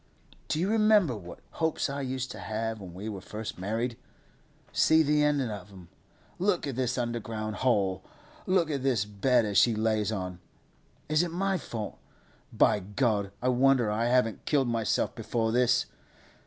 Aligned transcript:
Do 0.47 0.59
you 0.59 0.71
remember 0.71 1.15
what 1.15 1.41
hopes 1.51 1.87
I 1.87 2.01
used 2.01 2.31
to 2.31 2.39
have 2.39 2.81
when 2.81 2.95
we 2.95 3.07
were 3.07 3.21
first 3.21 3.59
married? 3.59 3.97
See 4.73 5.03
the 5.03 5.21
end 5.23 5.39
of 5.43 5.69
'em—look 5.71 6.65
at 6.65 6.75
this 6.75 6.97
underground 6.97 7.57
hole—look 7.57 8.71
at 8.71 8.81
this 8.81 9.05
bed 9.05 9.45
as 9.45 9.59
she 9.59 9.75
lays 9.75 10.11
on! 10.11 10.39
Is 11.07 11.21
it 11.21 11.29
my 11.29 11.59
fault? 11.59 11.99
By 12.51 12.79
God, 12.79 13.31
I 13.43 13.49
wonder 13.49 13.91
I 13.91 14.05
haven't 14.05 14.45
killed 14.45 14.67
myself 14.67 15.13
before 15.13 15.51
this! 15.51 15.85